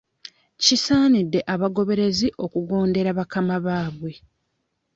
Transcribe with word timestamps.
Kisaanidde 0.63 1.39
abagoberezi 1.53 2.27
okugondera 2.43 3.09
bakama 3.19 3.55
baabwe. 3.65 4.11